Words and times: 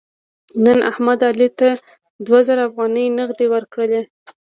نن 0.63 0.77
احمد 0.91 1.19
علي 1.29 1.49
ته 1.59 1.69
دوه 2.25 2.39
زره 2.47 2.61
افغانۍ 2.69 3.05
نغدې 3.19 3.47
ورکړلې. 3.53 4.01